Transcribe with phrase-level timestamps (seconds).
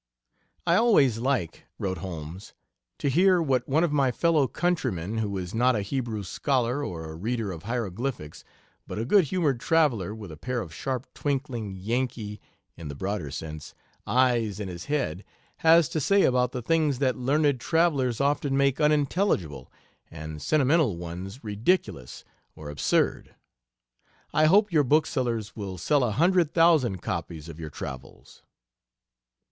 [0.65, 2.55] "I always like," wrote Holmes,
[2.97, 7.07] "to hear what one of my fellow countrymen, who is not a Hebrew scholar, or
[7.11, 8.43] a reader of hiero glyphics,
[8.87, 12.41] but a good humored traveler with a pair of sharp, twinkling Yankee
[12.75, 13.75] (in the broader sense)
[14.07, 15.23] eyes in his head,
[15.57, 19.71] has to say about the things that learned travelers often make unintelligible,
[20.09, 22.23] and sentimental ones ridiculous
[22.55, 23.35] or absurd....
[24.33, 28.41] I hope your booksellers will sell a hundred thousand copies of your travels."